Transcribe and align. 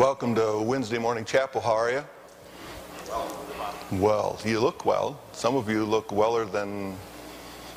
Welcome 0.00 0.34
to 0.36 0.62
Wednesday 0.62 0.96
morning 0.96 1.26
chapel. 1.26 1.60
How 1.60 1.74
are 1.74 1.90
you? 1.90 2.04
Well, 3.92 4.40
you 4.46 4.58
look 4.58 4.86
well. 4.86 5.20
Some 5.32 5.56
of 5.56 5.68
you 5.68 5.84
look 5.84 6.10
weller 6.10 6.46
than, 6.46 6.96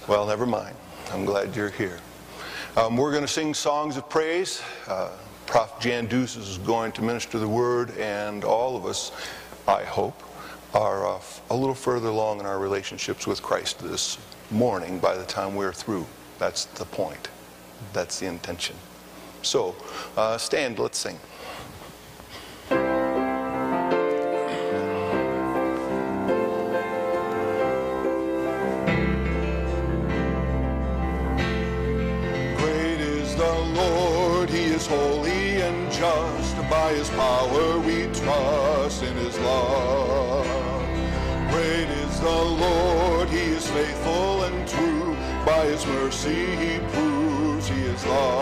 well, 0.07 0.25
never 0.25 0.46
mind. 0.46 0.74
I'm 1.12 1.25
glad 1.25 1.54
you're 1.54 1.71
here. 1.71 2.00
Um, 2.78 2.96
we're 2.96 3.12
going 3.12 3.25
to 3.25 3.28
sing 3.28 3.54
songs 3.54 3.98
of 3.98 4.10
praise. 4.10 4.64
Uh, 4.88 5.10
Prof. 5.48 5.78
Jan 5.82 6.06
Duce 6.06 6.38
is 6.38 6.60
going 6.60 6.94
to 6.94 7.02
minister 7.02 7.39
the 7.39 7.50
word, 7.50 7.92
and 7.98 8.46
all 8.46 8.78
of 8.78 8.86
us, 8.86 9.11
I 9.68 9.83
hope, 9.83 10.24
are 10.74 11.05
uh, 11.05 11.19
a 11.50 11.55
little 11.58 11.75
further 11.75 12.08
along 12.08 12.39
in 12.39 12.46
our 12.46 12.58
relationships 12.58 13.28
with 13.28 13.44
Christ 13.44 13.80
this 13.80 14.18
morning 14.50 14.97
by 14.97 15.18
the 15.18 15.25
time 15.25 15.55
we're 15.55 15.74
through. 15.74 16.05
That's 16.39 16.64
the 16.64 16.86
point. 16.86 17.28
That's 17.92 18.21
the 18.21 18.28
intention. 18.28 18.78
So, 19.42 19.75
uh, 20.16 20.38
stand, 20.38 20.80
let's 20.80 20.97
sing. 20.97 21.19
His 36.94 37.09
power 37.09 37.80
we 37.80 38.06
trust 38.14 39.02
in 39.02 39.16
His 39.16 39.39
love. 39.39 40.45
Great 41.49 41.89
is 41.89 42.19
the 42.19 42.41
Lord, 42.66 43.30
He 43.30 43.45
is 43.58 43.67
faithful 43.67 44.44
and 44.44 44.67
true. 44.67 45.16
By 45.44 45.66
His 45.66 45.83
mercy 45.88 46.55
He 46.55 46.80
proves 46.94 47.67
He 47.67 47.81
is 47.81 48.05
love. 48.05 48.33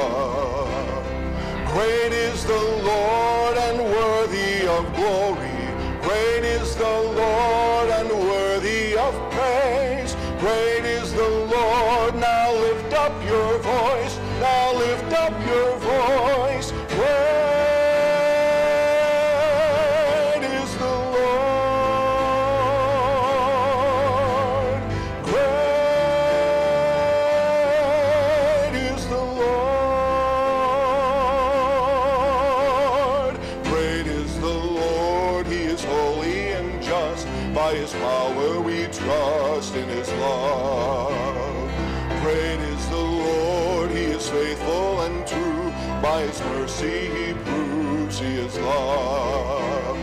He 46.81 47.33
proves 47.45 48.19
he 48.19 48.33
is 48.45 48.57
love. 48.59 49.97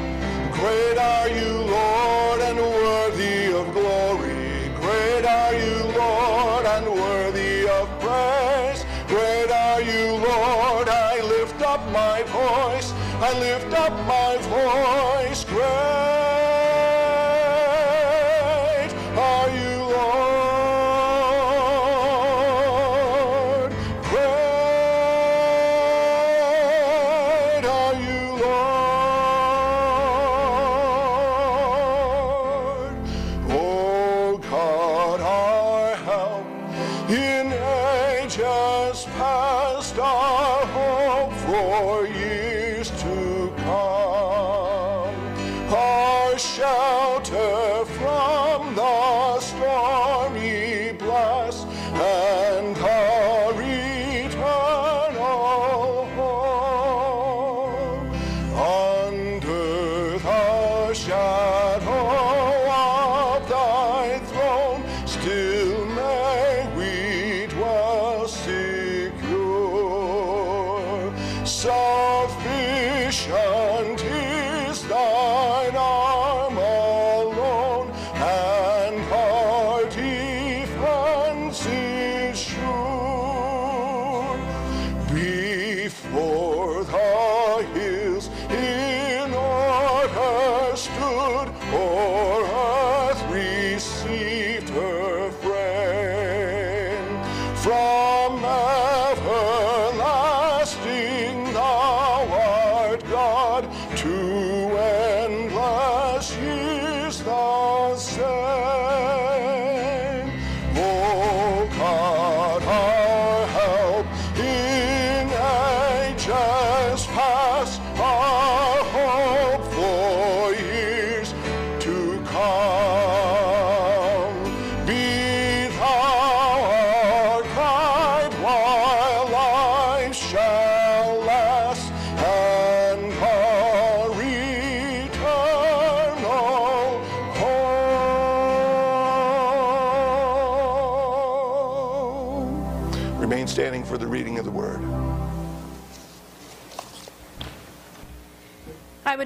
Great 0.53 0.99
are 0.99 1.29
you, 1.29 1.53
Lord, 1.77 2.41
and 2.41 2.59
worthy 2.59 3.53
of 3.53 3.73
glory. 3.73 4.71
Great 4.81 5.25
are 5.25 5.55
you, 5.55 5.77
Lord, 5.99 6.67
and 6.67 6.87
worthy 6.87 7.69
of 7.69 7.89
praise. 8.01 8.85
Great 9.09 9.51
are 9.51 9.83
you, 9.83 10.13
Lord. 10.13 10.89
I 10.89 11.21
lift 11.23 11.61
up 11.63 11.81
my 11.91 12.23
voice. 12.25 12.93
I 13.21 13.39
lift 13.41 13.73
up 13.75 13.93
my 14.07 14.37
voice. 14.43 14.98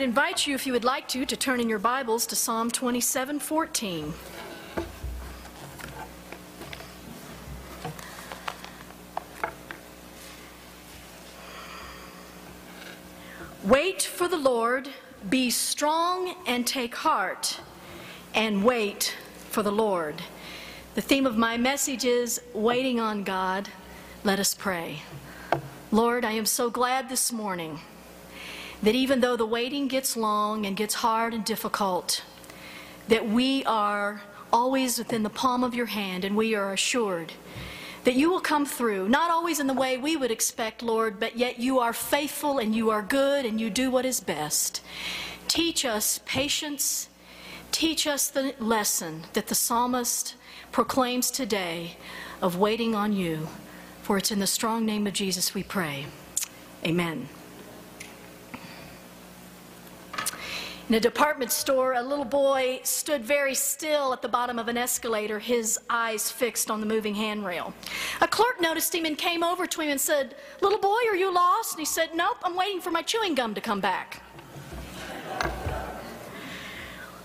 Would 0.02 0.08
invite 0.08 0.48
you, 0.48 0.54
if 0.56 0.66
you 0.66 0.72
would 0.72 0.82
like 0.82 1.06
to, 1.06 1.24
to 1.24 1.36
turn 1.36 1.60
in 1.60 1.68
your 1.68 1.78
Bibles 1.78 2.26
to 2.26 2.34
Psalm 2.34 2.72
27:14. 2.72 4.12
Wait 13.62 14.02
for 14.02 14.26
the 14.26 14.36
Lord, 14.36 14.88
be 15.30 15.50
strong 15.50 16.34
and 16.48 16.66
take 16.66 16.96
heart, 16.96 17.60
and 18.34 18.64
wait 18.64 19.16
for 19.50 19.62
the 19.62 19.70
Lord. 19.70 20.20
The 20.96 21.00
theme 21.00 21.26
of 21.26 21.36
my 21.36 21.56
message 21.56 22.04
is 22.04 22.40
waiting 22.52 22.98
on 22.98 23.22
God. 23.22 23.68
Let 24.24 24.40
us 24.40 24.52
pray. 24.52 25.02
Lord, 25.92 26.24
I 26.24 26.32
am 26.32 26.46
so 26.46 26.70
glad 26.70 27.08
this 27.08 27.30
morning 27.30 27.78
that 28.82 28.94
even 28.94 29.20
though 29.20 29.36
the 29.36 29.46
waiting 29.46 29.88
gets 29.88 30.16
long 30.16 30.66
and 30.66 30.76
gets 30.76 30.94
hard 30.94 31.32
and 31.34 31.44
difficult, 31.44 32.22
that 33.08 33.28
we 33.28 33.64
are 33.64 34.22
always 34.52 34.98
within 34.98 35.22
the 35.22 35.30
palm 35.30 35.64
of 35.64 35.74
your 35.74 35.86
hand 35.86 36.24
and 36.24 36.36
we 36.36 36.54
are 36.54 36.72
assured 36.72 37.32
that 38.04 38.14
you 38.14 38.30
will 38.30 38.40
come 38.40 38.66
through, 38.66 39.08
not 39.08 39.30
always 39.30 39.60
in 39.60 39.66
the 39.66 39.74
way 39.74 39.96
we 39.96 40.16
would 40.16 40.30
expect, 40.30 40.82
Lord, 40.82 41.20
but 41.20 41.36
yet 41.36 41.58
you 41.58 41.78
are 41.78 41.92
faithful 41.92 42.58
and 42.58 42.74
you 42.74 42.90
are 42.90 43.02
good 43.02 43.46
and 43.46 43.60
you 43.60 43.70
do 43.70 43.90
what 43.90 44.04
is 44.04 44.20
best. 44.20 44.80
Teach 45.48 45.84
us 45.84 46.20
patience. 46.24 47.08
Teach 47.70 48.06
us 48.06 48.28
the 48.28 48.54
lesson 48.58 49.22
that 49.34 49.46
the 49.46 49.54
psalmist 49.54 50.34
proclaims 50.72 51.30
today 51.30 51.96
of 52.40 52.58
waiting 52.58 52.94
on 52.94 53.12
you. 53.12 53.48
For 54.02 54.18
it's 54.18 54.32
in 54.32 54.40
the 54.40 54.46
strong 54.46 54.84
name 54.84 55.06
of 55.06 55.12
Jesus 55.12 55.54
we 55.54 55.62
pray. 55.62 56.06
Amen. 56.84 57.28
In 60.88 60.96
a 60.96 61.00
department 61.00 61.52
store, 61.52 61.94
a 61.94 62.02
little 62.02 62.24
boy 62.24 62.80
stood 62.82 63.24
very 63.24 63.54
still 63.54 64.12
at 64.12 64.20
the 64.20 64.28
bottom 64.28 64.58
of 64.58 64.66
an 64.66 64.76
escalator, 64.76 65.38
his 65.38 65.78
eyes 65.88 66.30
fixed 66.30 66.70
on 66.70 66.80
the 66.80 66.86
moving 66.86 67.14
handrail. 67.14 67.72
A 68.20 68.26
clerk 68.26 68.60
noticed 68.60 68.94
him 68.94 69.04
and 69.04 69.16
came 69.16 69.44
over 69.44 69.66
to 69.66 69.80
him 69.80 69.90
and 69.90 70.00
said, 70.00 70.34
Little 70.60 70.80
boy, 70.80 70.98
are 71.08 71.16
you 71.16 71.32
lost? 71.32 71.74
And 71.74 71.80
he 71.80 71.86
said, 71.86 72.10
Nope, 72.14 72.38
I'm 72.42 72.56
waiting 72.56 72.80
for 72.80 72.90
my 72.90 73.02
chewing 73.02 73.34
gum 73.34 73.54
to 73.54 73.60
come 73.60 73.80
back. 73.80 74.22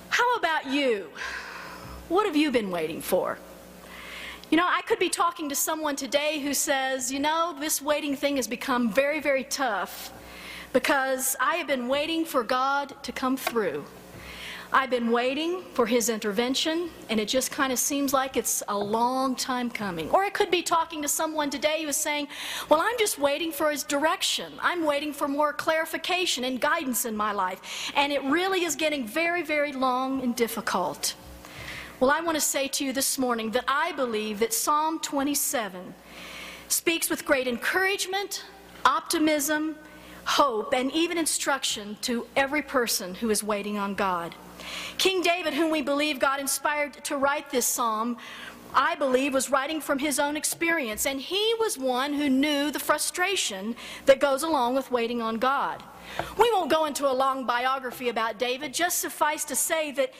How 0.09 0.35
about 0.35 0.67
you? 0.67 1.09
What 2.09 2.25
have 2.25 2.35
you 2.35 2.51
been 2.51 2.69
waiting 2.69 3.01
for? 3.01 3.39
You 4.51 4.57
know, 4.57 4.67
I 4.67 4.81
could 4.83 4.99
be 4.99 5.09
talking 5.09 5.49
to 5.49 5.55
someone 5.55 5.95
today 5.95 6.39
who 6.39 6.53
says, 6.53 7.11
you 7.11 7.19
know, 7.19 7.55
this 7.59 7.81
waiting 7.81 8.15
thing 8.15 8.37
has 8.37 8.47
become 8.47 8.89
very, 8.89 9.19
very 9.19 9.43
tough 9.43 10.13
because 10.77 11.35
I 11.39 11.55
have 11.55 11.65
been 11.65 11.87
waiting 11.87 12.23
for 12.23 12.43
God 12.43 12.93
to 13.01 13.11
come 13.11 13.35
through. 13.35 13.83
I've 14.71 14.91
been 14.91 15.09
waiting 15.09 15.63
for 15.73 15.87
His 15.87 16.07
intervention, 16.07 16.91
and 17.09 17.19
it 17.19 17.27
just 17.27 17.49
kind 17.49 17.73
of 17.73 17.79
seems 17.79 18.13
like 18.13 18.37
it's 18.37 18.61
a 18.67 18.77
long 18.77 19.35
time 19.35 19.71
coming. 19.71 20.07
Or 20.11 20.23
I 20.23 20.29
could 20.29 20.51
be 20.51 20.61
talking 20.61 21.01
to 21.01 21.07
someone 21.07 21.49
today 21.49 21.81
who 21.81 21.87
is 21.87 21.97
saying, 21.97 22.27
Well, 22.69 22.79
I'm 22.79 22.95
just 22.99 23.17
waiting 23.17 23.51
for 23.51 23.71
His 23.71 23.81
direction. 23.81 24.53
I'm 24.61 24.85
waiting 24.85 25.13
for 25.13 25.27
more 25.27 25.51
clarification 25.51 26.43
and 26.43 26.61
guidance 26.61 27.05
in 27.05 27.17
my 27.17 27.31
life. 27.31 27.91
And 27.95 28.13
it 28.13 28.23
really 28.25 28.63
is 28.63 28.75
getting 28.75 29.07
very, 29.07 29.41
very 29.41 29.73
long 29.73 30.21
and 30.21 30.35
difficult. 30.35 31.15
Well, 31.99 32.11
I 32.11 32.21
want 32.21 32.35
to 32.35 32.41
say 32.55 32.67
to 32.67 32.85
you 32.85 32.93
this 32.93 33.17
morning 33.17 33.49
that 33.53 33.65
I 33.67 33.93
believe 33.93 34.37
that 34.41 34.53
Psalm 34.53 34.99
27 34.99 35.95
speaks 36.67 37.09
with 37.09 37.25
great 37.25 37.47
encouragement, 37.47 38.45
optimism, 38.85 39.75
hope, 40.27 40.73
and 40.73 40.91
even 40.91 41.17
instruction 41.17 41.97
to 42.01 42.27
every 42.35 42.61
person 42.61 43.15
who 43.15 43.29
is 43.29 43.43
waiting 43.43 43.77
on 43.77 43.95
God. 43.95 44.35
King 44.97 45.21
David, 45.21 45.53
whom 45.53 45.71
we 45.71 45.81
believe 45.81 46.19
God 46.19 46.41
inspired 46.41 46.93
to 47.05 47.15
write 47.15 47.49
this 47.49 47.65
psalm, 47.65 48.17
I 48.73 48.95
believe, 48.95 49.33
was 49.33 49.49
writing 49.49 49.79
from 49.79 49.99
his 49.99 50.19
own 50.19 50.35
experience, 50.35 51.05
and 51.05 51.21
he 51.21 51.53
was 51.59 51.77
one 51.77 52.13
who 52.13 52.29
knew 52.29 52.71
the 52.71 52.79
frustration 52.79 53.75
that 54.05 54.19
goes 54.19 54.43
along 54.43 54.75
with 54.75 54.91
waiting 54.91 55.21
on 55.21 55.37
God. 55.37 55.81
We 56.37 56.51
won't 56.51 56.69
go 56.69 56.85
into 56.85 57.09
a 57.09 57.13
long 57.13 57.45
biography 57.45 58.09
about 58.09 58.37
David, 58.37 58.73
just 58.73 58.99
suffice 58.99 59.45
to 59.45 59.55
say 59.55 59.91
that 59.93 60.13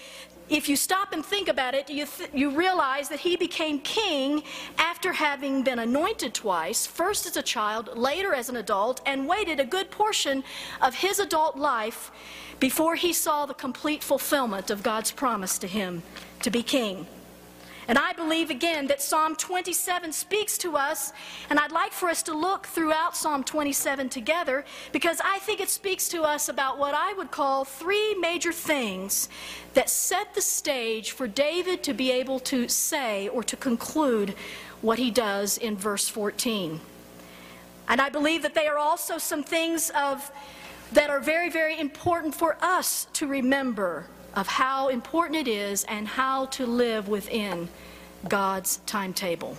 if 0.50 0.70
you 0.70 0.76
stop 0.76 1.12
and 1.14 1.26
think 1.26 1.48
about 1.48 1.74
it, 1.74 1.90
you, 1.90 2.06
th- 2.06 2.30
you 2.34 2.50
realize 2.52 3.10
that 3.10 3.20
he 3.20 3.36
became 3.36 3.80
king 3.80 4.44
after 4.78 5.14
having 5.14 5.64
been 5.64 5.80
anointed 5.80 6.34
twice, 6.34 6.88
first 6.88 7.26
as 7.26 7.36
a 7.36 7.42
child, 7.42 7.98
later 7.98 8.34
as 8.34 8.50
an 8.50 8.56
adult, 8.56 9.02
and 9.06 9.28
waited 9.28 9.60
a 9.60 9.66
good 9.66 9.92
portion 9.92 10.44
of 10.82 10.96
his 10.96 11.20
adult 11.20 11.58
life 11.58 12.12
before 12.60 12.96
he 12.96 13.14
saw 13.14 13.46
the 13.46 13.54
complete 13.54 14.04
fulfillment 14.04 14.70
of 14.70 14.84
God's 14.84 15.12
promise 15.12 15.58
to 15.60 15.68
him 15.68 16.02
to 16.42 16.50
be 16.50 16.64
king. 16.64 17.06
And 17.88 17.98
I 17.98 18.12
believe 18.12 18.50
again 18.50 18.88
that 18.88 19.02
Psalm 19.02 19.36
27 19.36 20.12
speaks 20.12 20.58
to 20.58 20.76
us, 20.76 21.14
and 21.50 21.58
I'd 21.58 21.72
like 21.72 21.94
for 21.94 22.10
us 22.10 22.22
to 22.24 22.34
look 22.34 22.68
throughout 22.68 23.16
Psalm 23.16 23.46
27 23.46 24.10
together 24.10 24.66
because 24.92 25.22
I 25.24 25.40
think 25.40 25.62
it 25.62 25.70
speaks 25.70 26.10
to 26.10 26.24
us 26.24 26.50
about 26.50 26.78
what 26.78 26.94
I 26.94 27.14
would 27.14 27.32
call 27.32 27.64
three 27.64 28.14
major 28.16 28.52
things 28.52 29.30
that 29.74 29.90
set 29.90 30.36
the 30.36 30.42
stage 30.42 31.12
for 31.12 31.28
David 31.28 31.82
to 31.84 31.94
be 31.94 32.12
able 32.12 32.40
to 32.42 32.68
say 32.68 33.30
or 33.30 33.42
to 33.44 33.56
conclude 33.56 34.36
what 34.82 35.00
he 35.00 35.10
does 35.10 35.58
in 35.58 35.78
verse 35.78 36.10
14. 36.10 36.82
And 37.88 38.02
I 38.02 38.10
believe 38.10 38.42
that 38.42 38.54
they 38.54 38.68
are 38.68 38.78
also 38.78 39.18
some 39.18 39.44
things 39.44 39.92
of 39.92 40.30
that 40.92 41.10
are 41.10 41.22
very, 41.22 41.50
very 41.50 41.80
important 41.80 42.36
for 42.36 42.58
us 42.62 43.08
to 43.14 43.28
remember 43.28 44.08
of 44.38 44.46
how 44.46 44.90
important 44.90 45.36
it 45.36 45.48
is 45.48 45.84
and 45.86 46.08
how 46.08 46.46
to 46.46 46.64
live 46.68 47.08
within 47.08 47.68
God's 48.30 48.78
timetable. 48.86 49.58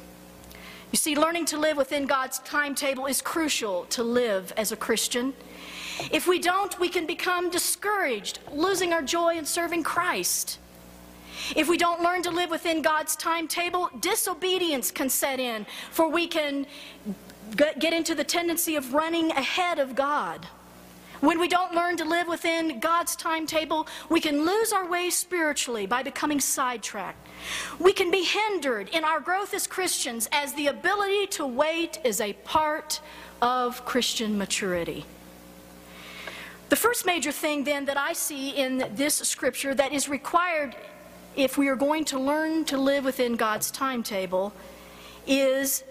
You 0.93 0.97
see, 0.97 1.17
learning 1.17 1.47
to 1.47 1.59
live 1.59 1.77
within 1.77 2.07
God's 2.07 2.39
timetable 2.39 3.07
is 3.07 3.21
crucial 3.21 3.87
to 3.87 4.05
live 4.05 4.53
as 4.57 4.71
a 4.71 4.77
Christian. 4.77 5.35
If 6.13 6.29
we 6.29 6.39
don't, 6.39 6.79
we 6.79 6.89
can 6.89 7.07
become 7.07 7.51
discouraged, 7.51 8.39
losing 8.53 8.93
our 8.93 9.03
joy 9.03 9.37
in 9.37 9.45
serving 9.45 9.83
Christ. 9.83 10.61
If 11.57 11.69
we 11.69 11.77
don't 11.77 12.01
learn 12.01 12.23
to 12.23 12.31
live 12.31 12.51
within 12.51 12.81
God's 12.81 13.17
timetable, 13.17 13.91
disobedience 13.99 14.93
can 14.93 15.11
set 15.11 15.41
in, 15.41 15.67
for 15.91 16.09
we 16.09 16.29
can 16.29 16.67
get 17.57 17.93
into 17.93 18.15
the 18.15 18.23
tendency 18.23 18.77
of 18.77 18.95
running 18.95 19.33
ahead 19.33 19.81
of 19.81 19.97
God. 19.97 20.47
When 21.21 21.41
we 21.41 21.49
don't 21.49 21.75
learn 21.75 21.97
to 21.97 22.05
live 22.05 22.29
within 22.29 22.79
God's 22.79 23.17
timetable, 23.17 23.89
we 24.09 24.21
can 24.21 24.47
lose 24.47 24.73
our 24.73 24.89
way 24.89 25.11
spiritually 25.11 25.87
by 25.87 26.03
becoming 26.03 26.41
sidetracked. 26.41 27.27
We 27.81 27.93
can 27.93 28.11
be 28.11 28.23
hindered 28.23 28.89
in 28.91 29.03
our 29.03 29.19
growth 29.19 29.53
as 29.53 29.67
Christians 29.67 30.29
as 30.31 30.55
the 30.55 30.69
ability 30.69 31.27
to 31.29 31.47
wait 31.47 31.99
is 32.05 32.21
a 32.21 32.35
part 32.35 33.01
of 33.43 33.85
Christian 33.85 34.39
maturity. 34.39 35.07
The 36.69 36.77
first 36.77 37.07
major 37.07 37.33
thing, 37.33 37.65
then, 37.65 37.87
that 37.87 37.97
I 37.97 38.13
see 38.13 38.51
in 38.51 38.85
this 38.95 39.17
scripture 39.17 39.75
that 39.75 39.93
is 39.93 40.09
required 40.09 40.77
if 41.35 41.57
we 41.57 41.69
are 41.69 41.77
going 41.77 42.05
to 42.07 42.19
learn 42.19 42.65
to 42.67 42.77
live 42.77 43.05
within 43.05 43.37
God's 43.37 43.71
timetable 43.71 44.53
is 45.27 45.83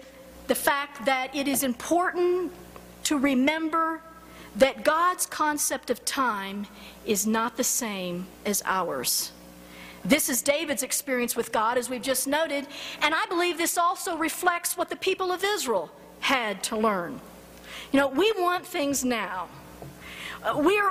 the 0.46 0.54
fact 0.54 1.04
that 1.04 1.34
it 1.34 1.48
is 1.48 1.64
important 1.64 2.52
to 3.04 3.18
remember 3.18 4.00
that 4.58 4.84
God's 4.84 5.24
concept 5.24 5.88
of 5.88 6.04
time 6.04 6.66
is 7.06 7.26
not 7.26 7.56
the 7.56 7.64
same 7.64 8.26
as 8.44 8.62
ours. 8.66 9.32
This 10.04 10.28
is 10.28 10.42
David's 10.42 10.82
experience 10.82 11.36
with 11.36 11.52
God, 11.52 11.78
as 11.78 11.88
we've 11.88 12.02
just 12.02 12.26
noted, 12.26 12.66
and 13.00 13.14
I 13.14 13.24
believe 13.26 13.56
this 13.56 13.78
also 13.78 14.16
reflects 14.16 14.76
what 14.76 14.90
the 14.90 14.96
people 14.96 15.32
of 15.32 15.44
Israel 15.44 15.90
had 16.20 16.62
to 16.64 16.76
learn. 16.76 17.20
You 17.92 18.00
know, 18.00 18.08
we 18.08 18.32
want 18.36 18.66
things 18.66 19.04
now. 19.04 19.48
Uh, 20.42 20.58
we 20.58 20.78
are 20.78 20.90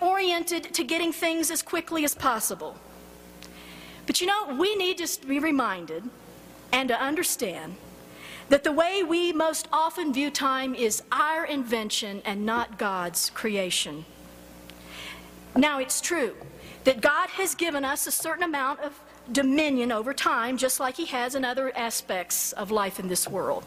oriented 0.00 0.74
to 0.74 0.84
getting 0.84 1.12
things 1.12 1.50
as 1.50 1.62
quickly 1.62 2.04
as 2.04 2.14
possible. 2.14 2.76
But 4.06 4.20
you 4.20 4.26
know, 4.26 4.56
we 4.58 4.74
need 4.76 4.98
to 4.98 5.26
be 5.26 5.38
reminded 5.38 6.04
and 6.72 6.88
to 6.88 7.00
understand 7.00 7.76
that 8.48 8.64
the 8.64 8.72
way 8.72 9.02
we 9.02 9.32
most 9.32 9.68
often 9.72 10.12
view 10.12 10.30
time 10.30 10.74
is 10.74 11.02
our 11.10 11.44
invention 11.44 12.22
and 12.24 12.46
not 12.46 12.78
God's 12.78 13.30
creation. 13.30 14.04
Now, 15.56 15.80
it's 15.80 16.00
true 16.00 16.34
that 16.84 17.00
God 17.00 17.30
has 17.30 17.54
given 17.54 17.84
us 17.84 18.06
a 18.06 18.12
certain 18.12 18.44
amount 18.44 18.80
of 18.80 18.92
dominion 19.32 19.90
over 19.90 20.14
time, 20.14 20.56
just 20.56 20.78
like 20.78 20.96
He 20.96 21.06
has 21.06 21.34
in 21.34 21.44
other 21.44 21.76
aspects 21.76 22.52
of 22.52 22.70
life 22.70 23.00
in 23.00 23.08
this 23.08 23.26
world. 23.26 23.64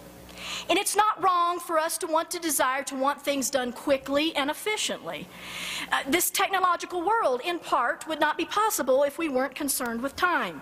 And 0.69 0.77
it's 0.77 0.95
not 0.95 1.21
wrong 1.23 1.59
for 1.59 1.79
us 1.79 1.97
to 1.99 2.07
want 2.07 2.31
to 2.31 2.39
desire 2.39 2.83
to 2.83 2.95
want 2.95 3.21
things 3.21 3.49
done 3.49 3.71
quickly 3.71 4.35
and 4.35 4.49
efficiently. 4.49 5.27
Uh, 5.91 6.03
this 6.07 6.29
technological 6.29 7.01
world, 7.05 7.41
in 7.45 7.59
part, 7.59 8.07
would 8.07 8.19
not 8.19 8.37
be 8.37 8.45
possible 8.45 9.03
if 9.03 9.17
we 9.17 9.29
weren't 9.29 9.55
concerned 9.55 10.01
with 10.01 10.15
time. 10.15 10.61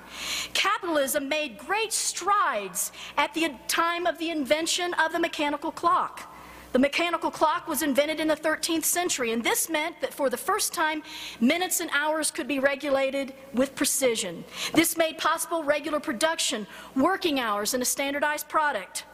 Capitalism 0.54 1.28
made 1.30 1.58
great 1.58 1.94
strides 1.94 2.92
at 3.18 3.34
the 3.34 3.52
time 3.68 4.06
of 4.06 4.18
the 4.18 4.30
invention 4.30 4.94
of 4.96 5.12
the 5.12 5.20
mechanical 5.20 5.72
clock. 5.72 6.34
The 6.74 6.80
mechanical 6.80 7.32
clock 7.32 7.68
was 7.68 7.82
invented 7.82 8.20
in 8.20 8.28
the 8.28 8.36
13th 8.36 8.84
century, 8.84 9.32
and 9.32 9.44
this 9.44 9.70
meant 9.70 10.00
that 10.02 10.14
for 10.14 10.30
the 10.30 10.38
first 10.38 10.74
time, 10.74 11.02
minutes 11.40 11.80
and 11.80 11.90
hours 11.94 12.30
could 12.30 12.48
be 12.48 12.60
regulated 12.60 13.34
with 13.54 13.74
precision. 13.74 14.44
This 14.74 14.98
made 14.98 15.18
possible 15.18 15.64
regular 15.64 16.00
production, 16.00 16.68
working 16.96 17.40
hours, 17.40 17.74
and 17.74 17.82
a 17.82 17.86
standardized 17.86 18.50
product. 18.50 19.06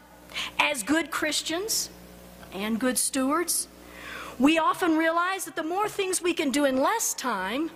As 0.60 0.84
good 0.84 1.12
Christians 1.12 1.90
and 2.54 2.80
good 2.80 2.98
stewards, 2.98 3.68
we 4.40 4.58
often 4.58 4.98
realize 4.98 5.46
that 5.46 5.56
the 5.56 5.64
more 5.64 5.88
things 5.88 6.22
we 6.22 6.34
can 6.34 6.52
do 6.52 6.66
in 6.66 6.78
less 6.78 7.14
time, 7.14 7.72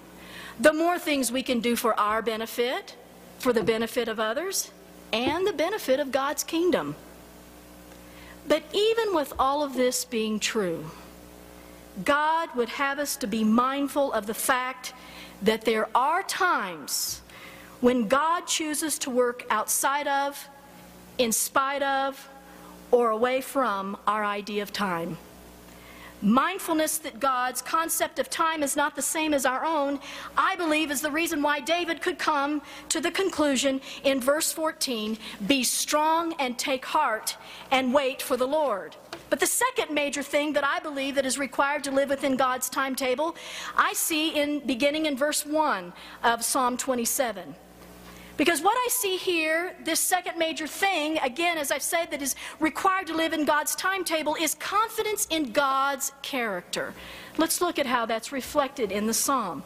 the 0.60 0.74
more 0.74 0.98
things 0.98 1.32
we 1.32 1.44
can 1.44 1.60
do 1.60 1.76
for 1.76 1.98
our 2.00 2.22
benefit, 2.22 2.96
for 3.38 3.54
the 3.54 3.64
benefit 3.64 4.08
of 4.08 4.20
others, 4.20 4.72
and 5.14 5.46
the 5.46 5.54
benefit 5.54 6.00
of 6.00 6.12
God's 6.12 6.44
kingdom. 6.44 6.96
But 8.48 8.64
even 8.74 9.14
with 9.14 9.34
all 9.38 9.64
of 9.64 9.76
this 9.76 10.06
being 10.06 10.40
true, 10.40 10.90
God 12.04 12.50
would 12.56 12.70
have 12.70 13.00
us 13.00 13.16
to 13.18 13.28
be 13.28 13.44
mindful 13.44 14.14
of 14.14 14.26
the 14.26 14.34
fact 14.34 14.94
that 15.42 15.62
there 15.62 15.90
are 15.96 16.24
times 16.24 17.22
when 17.82 18.08
God 18.08 18.48
chooses 18.48 18.98
to 19.00 19.10
work 19.10 19.46
outside 19.50 20.08
of, 20.08 20.48
in 21.18 21.32
spite 21.32 21.84
of, 21.84 22.30
or 22.92 23.10
away 23.10 23.42
from 23.42 23.98
our 24.08 24.24
idea 24.24 24.62
of 24.62 24.72
time. 24.74 25.18
Mindfulness 26.22 26.98
that 27.00 27.20
God's 27.20 27.62
concept 27.62 28.18
of 28.18 28.28
time 28.28 28.64
is 28.64 28.76
not 28.76 28.96
the 28.96 29.04
same 29.04 29.36
as 29.36 29.46
our 29.46 29.64
own, 29.64 30.00
I 30.36 30.56
believe, 30.56 30.90
is 30.90 31.02
the 31.02 31.12
reason 31.12 31.44
why 31.44 31.60
David 31.60 32.02
could 32.02 32.18
come 32.18 32.64
to 32.90 33.00
the 33.00 33.12
conclusion 33.12 33.82
in 34.04 34.20
verse 34.20 34.52
14 34.52 35.20
be 35.46 35.64
strong 35.64 36.34
and 36.40 36.58
take 36.58 36.86
heart 36.86 37.38
and 37.70 37.94
wait 37.94 38.20
for 38.20 38.36
the 38.36 38.48
Lord. 38.48 38.96
But 39.30 39.40
the 39.40 39.46
second 39.46 39.94
major 39.94 40.24
thing 40.24 40.54
that 40.54 40.64
I 40.64 40.80
believe 40.80 41.14
that 41.16 41.26
is 41.26 41.38
required 41.38 41.84
to 41.84 41.92
live 41.92 42.10
within 42.10 42.36
God's 42.36 42.68
timetable, 42.68 43.36
I 43.76 43.94
see 43.94 44.30
in 44.30 44.66
beginning 44.66 45.06
in 45.06 45.16
verse 45.16 45.46
1 45.46 45.94
of 46.24 46.44
Psalm 46.44 46.78
27. 46.78 47.54
Because 48.38 48.62
what 48.62 48.78
I 48.78 48.88
see 48.90 49.18
here, 49.18 49.76
this 49.84 50.00
second 50.00 50.38
major 50.38 50.68
thing, 50.68 51.18
again, 51.20 51.58
as 51.58 51.72
I've 51.72 51.82
said, 51.82 52.12
that 52.12 52.22
is 52.22 52.36
required 52.60 53.08
to 53.08 53.16
live 53.16 53.34
in 53.34 53.46
God's 53.46 53.76
timetable, 53.76 54.36
is 54.40 54.54
confidence 54.56 55.26
in 55.32 55.52
God's 55.52 56.14
character. 56.22 56.94
Let's 57.38 57.62
look 57.62 57.80
at 57.80 57.88
how 57.88 58.06
that's 58.06 58.32
reflected 58.32 58.92
in 58.92 59.08
the 59.08 59.14
psalm. 59.14 59.64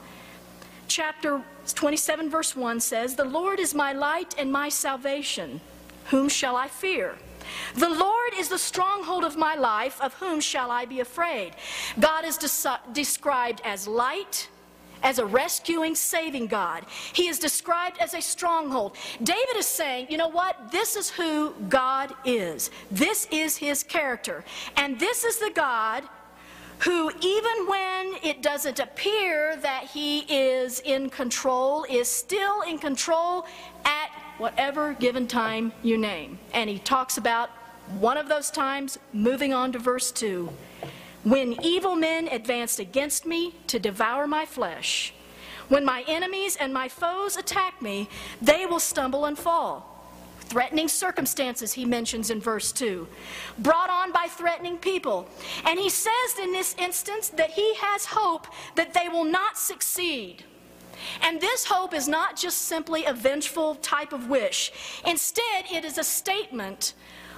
Chapter 0.88 1.42
27, 1.68 2.30
verse 2.30 2.56
1 2.56 2.80
says, 2.80 3.16
The 3.16 3.26
Lord 3.26 3.60
is 3.60 3.76
my 3.76 3.92
light 3.92 4.36
and 4.38 4.52
my 4.52 4.70
salvation. 4.70 5.60
Whom 6.06 6.30
shall 6.30 6.56
I 6.56 6.68
fear? 6.68 7.16
The 7.76 7.90
Lord 7.90 8.34
is 8.38 8.50
the 8.50 8.58
stronghold 8.58 9.24
of 9.24 9.38
my 9.38 9.56
life. 9.56 10.00
Of 10.02 10.14
whom 10.16 10.40
shall 10.40 10.72
I 10.72 10.86
be 10.86 11.00
afraid? 11.00 11.54
God 12.00 12.26
is 12.26 12.38
des- 12.38 12.92
described 12.94 13.62
as 13.64 13.88
light 13.88 14.50
as 15.04 15.20
a 15.20 15.26
rescuing, 15.26 15.96
saving 15.96 16.48
God. 16.48 16.86
He 17.14 17.28
is 17.28 17.40
described 17.40 17.98
as 18.00 18.14
a 18.14 18.22
stronghold. 18.22 18.96
David 19.24 19.58
is 19.58 19.66
saying, 19.66 20.08
you 20.10 20.18
know 20.18 20.28
what? 20.28 20.72
This 20.72 20.96
is 20.96 21.10
who 21.10 21.54
God 21.70 22.14
is. 22.26 22.72
This 22.90 23.28
is 23.32 23.58
his 23.58 23.84
character. 23.84 24.44
And 24.78 25.00
this 25.00 25.24
is 25.24 25.40
the 25.40 25.52
God 25.54 26.04
who, 26.80 27.12
even 27.22 27.68
when 27.68 28.16
it 28.24 28.42
doesn't 28.42 28.80
appear 28.80 29.56
that 29.58 29.84
he 29.86 30.20
is 30.22 30.80
in 30.80 31.10
control, 31.10 31.86
is 31.90 32.08
still 32.08 32.62
in 32.62 32.80
control 32.80 33.46
at 33.86 34.10
whatever 34.40 34.94
given 34.94 35.28
time 35.28 35.72
you 35.84 35.98
name. 35.98 36.40
And 36.54 36.70
he 36.70 36.80
talks 36.80 37.18
about 37.18 37.52
one 38.00 38.18
of 38.18 38.28
those 38.28 38.50
times, 38.50 38.98
moving 39.14 39.54
on 39.54 39.72
to 39.74 39.80
verse 39.80 40.12
2. 40.12 40.50
When 41.24 41.64
evil 41.64 41.96
men 41.96 42.28
advanced 42.28 42.80
against 42.80 43.26
me 43.26 43.56
to 43.68 43.80
devour 43.80 44.28
my 44.28 44.46
flesh, 44.46 45.14
when 45.70 45.86
my 45.86 46.04
enemies 46.08 46.56
and 46.56 46.74
my 46.74 46.90
foes 46.90 47.38
attack 47.38 47.82
me, 47.82 48.10
they 48.42 48.66
will 48.66 48.80
stumble 48.80 49.26
and 49.26 49.38
fall. 49.38 49.88
Threatening 50.42 50.90
circumstances, 50.90 51.72
he 51.72 51.86
mentions 51.86 52.30
in 52.30 52.42
verse 52.42 52.74
2, 52.74 53.08
brought 53.60 53.90
on 53.90 54.12
by 54.12 54.28
threatening 54.30 54.78
people. 54.78 55.30
And 55.64 55.80
he 55.80 55.90
says 55.90 56.40
in 56.42 56.52
this 56.52 56.76
instance 56.78 57.30
that 57.30 57.52
he 57.52 57.74
has 57.76 58.06
hope 58.06 58.48
that 58.76 58.94
they 58.94 59.08
will 59.08 59.24
not 59.24 59.58
succeed. 59.58 60.44
And 61.22 61.40
this 61.40 61.66
hope 61.66 61.94
is 61.94 62.08
not 62.08 62.36
just 62.36 62.64
simply 62.64 63.06
a 63.06 63.14
vengeful 63.14 63.76
type 63.76 64.12
of 64.12 64.30
wish. 64.30 64.74
Instead, 65.06 65.66
it 65.72 65.86
is 65.86 65.98
a 65.98 66.04
statement 66.04 66.96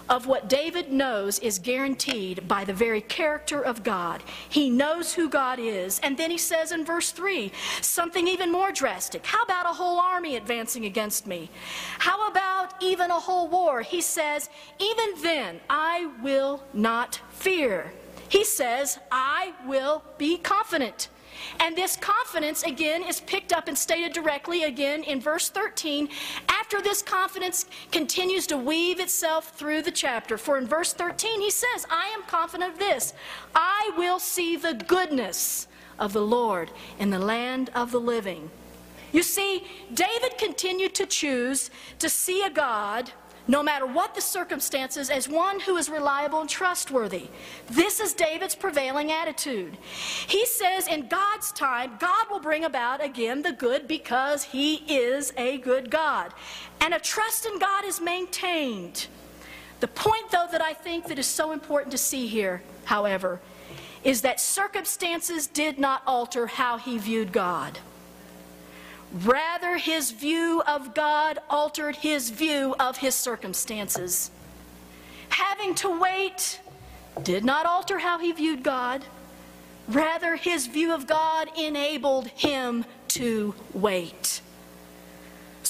of 0.09 0.27
what 0.27 0.49
David 0.49 0.91
knows 0.91 1.39
is 1.39 1.59
guaranteed 1.59 2.47
by 2.47 2.63
the 2.63 2.73
very 2.73 3.01
character 3.01 3.61
of 3.61 3.83
God. 3.83 4.23
He 4.49 4.69
knows 4.69 5.13
who 5.13 5.29
God 5.29 5.59
is. 5.59 5.99
And 6.03 6.17
then 6.17 6.31
he 6.31 6.37
says 6.37 6.71
in 6.71 6.85
verse 6.85 7.11
3 7.11 7.51
something 7.81 8.27
even 8.27 8.51
more 8.51 8.71
drastic. 8.71 9.25
How 9.25 9.41
about 9.43 9.65
a 9.65 9.73
whole 9.73 9.99
army 9.99 10.35
advancing 10.35 10.85
against 10.85 11.27
me? 11.27 11.49
How 11.99 12.27
about 12.29 12.81
even 12.81 13.11
a 13.11 13.19
whole 13.19 13.47
war? 13.47 13.81
He 13.81 14.01
says, 14.01 14.49
Even 14.79 15.21
then 15.21 15.59
I 15.69 16.11
will 16.21 16.63
not 16.73 17.19
fear. 17.31 17.93
He 18.29 18.43
says, 18.43 18.99
I 19.11 19.53
will 19.65 20.03
be 20.17 20.37
confident. 20.37 21.09
And 21.59 21.75
this 21.75 21.95
confidence, 21.95 22.63
again, 22.63 23.03
is 23.03 23.19
picked 23.21 23.53
up 23.53 23.67
and 23.67 23.77
stated 23.77 24.13
directly 24.13 24.63
again 24.63 25.03
in 25.03 25.19
verse 25.19 25.49
13. 25.49 26.09
After 26.49 26.81
this 26.81 27.01
confidence 27.01 27.65
continues 27.91 28.47
to 28.47 28.57
weave 28.57 28.99
itself 28.99 29.55
through 29.57 29.81
the 29.81 29.91
chapter. 29.91 30.37
For 30.37 30.57
in 30.57 30.67
verse 30.67 30.93
13, 30.93 31.41
he 31.41 31.51
says, 31.51 31.85
I 31.89 32.07
am 32.07 32.23
confident 32.23 32.73
of 32.73 32.79
this 32.79 33.13
I 33.55 33.91
will 33.97 34.19
see 34.19 34.55
the 34.55 34.73
goodness 34.73 35.67
of 35.99 36.13
the 36.13 36.25
Lord 36.25 36.71
in 36.99 37.09
the 37.09 37.19
land 37.19 37.69
of 37.75 37.91
the 37.91 37.99
living. 37.99 38.49
You 39.11 39.21
see, 39.21 39.63
David 39.93 40.37
continued 40.39 40.95
to 40.95 41.05
choose 41.05 41.69
to 41.99 42.09
see 42.09 42.43
a 42.43 42.49
God 42.49 43.11
no 43.47 43.61
matter 43.61 43.85
what 43.85 44.15
the 44.15 44.21
circumstances, 44.21 45.09
as 45.09 45.27
one 45.27 45.59
who 45.59 45.75
is 45.77 45.89
reliable 45.89 46.41
and 46.41 46.49
trustworthy. 46.49 47.27
This 47.69 47.99
is 47.99 48.13
David's 48.13 48.55
prevailing 48.55 49.11
attitude. 49.11 49.77
He 50.27 50.45
says, 50.45 50.87
in 50.87 51.07
God's 51.07 51.51
time, 51.51 51.93
God 51.99 52.27
will 52.29 52.39
bring 52.39 52.63
about 52.63 53.03
again 53.03 53.41
the 53.41 53.51
good 53.51 53.87
because 53.87 54.43
He 54.43 54.75
is 54.87 55.33
a 55.37 55.57
good 55.57 55.89
God. 55.89 56.33
And 56.79 56.93
a 56.93 56.99
trust 56.99 57.45
in 57.45 57.59
God 57.59 57.85
is 57.85 57.99
maintained. 57.99 59.07
The 59.81 59.87
point, 59.89 60.31
though, 60.31 60.47
that 60.51 60.61
I 60.61 60.73
think 60.73 61.07
that 61.07 61.19
is 61.19 61.27
so 61.27 61.51
important 61.51 61.91
to 61.91 61.97
see 61.97 62.27
here, 62.27 62.63
however, 62.85 63.41
is 64.03 64.21
that 64.21 64.39
circumstances 64.39 65.47
did 65.47 65.77
not 65.77 66.03
alter 66.07 66.47
how 66.47 66.77
he 66.77 66.97
viewed 66.97 67.31
God. 67.33 67.79
Rather, 69.13 69.77
his 69.77 70.09
view 70.11 70.63
of 70.65 70.95
God 70.95 71.37
altered 71.49 71.97
his 71.97 72.31
view 72.31 72.75
of 72.79 72.97
his 72.97 73.13
circumstances. 73.13 74.31
Having 75.29 75.75
to 75.75 75.99
wait 75.99 76.59
did 77.21 77.45
not 77.45 77.67
alter 77.67 77.99
how 77.99 78.17
he 78.17 78.31
viewed 78.31 78.63
God. 78.63 79.05
Rather, 79.87 80.35
his 80.35 80.65
view 80.65 80.93
of 80.93 81.05
God 81.05 81.47
enabled 81.57 82.27
him 82.27 82.85
to 83.09 83.53
wait. 83.73 84.41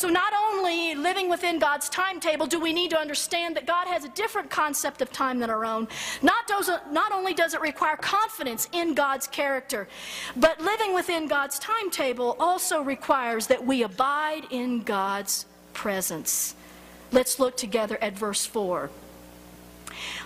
So, 0.04 0.10
not 0.10 0.34
only 0.50 0.96
living 0.96 1.30
within 1.30 1.60
God's 1.60 1.88
timetable 1.88 2.46
do 2.46 2.60
we 2.60 2.74
need 2.74 2.90
to 2.90 3.00
understand 3.00 3.56
that 3.56 3.66
God 3.66 3.88
has 3.88 4.04
a 4.04 4.10
different 4.10 4.50
concept 4.50 5.02
of 5.02 5.14
time 5.14 5.40
than 5.40 5.50
our 5.50 5.64
own. 5.64 5.88
Not, 6.22 6.46
does 6.46 6.70
not 6.92 7.14
only 7.14 7.34
does 7.34 7.54
it 7.54 7.62
require 7.62 7.96
confidence 7.96 8.68
in 8.74 8.96
God's 8.96 9.28
character, 9.28 9.88
but 10.36 10.60
living 10.60 10.94
within 10.94 11.30
God's 11.30 11.58
timetable 11.58 12.36
also 12.38 12.82
requires 12.82 13.48
that 13.48 13.66
we 13.66 13.84
abide 13.84 14.44
in 14.52 14.82
God's 14.82 15.46
presence. 15.72 16.54
Let's 17.14 17.40
look 17.40 17.56
together 17.56 17.98
at 18.02 18.12
verse 18.12 18.46
4. 18.46 18.90